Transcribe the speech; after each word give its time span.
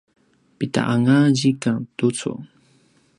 pida 0.57 0.81
anga 0.93 1.17
zikang 1.37 1.81
tucu? 1.97 2.31